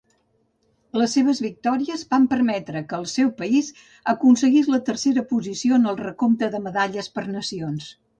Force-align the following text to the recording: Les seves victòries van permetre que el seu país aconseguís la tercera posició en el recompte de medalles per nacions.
Les 0.99 1.11
seves 1.17 1.41
victòries 1.47 2.05
van 2.13 2.23
permetre 2.31 2.81
que 2.93 2.97
el 2.99 3.05
seu 3.11 3.29
país 3.41 3.69
aconseguís 4.13 4.71
la 4.77 4.81
tercera 4.87 5.25
posició 5.35 5.79
en 5.81 5.85
el 5.93 6.01
recompte 6.01 6.51
de 6.57 6.63
medalles 6.69 7.11
per 7.19 7.27
nacions. 7.37 7.93